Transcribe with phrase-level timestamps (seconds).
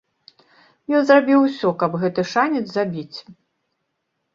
[1.01, 3.17] Ён зрабіў усё, каб гэты шанец забіць.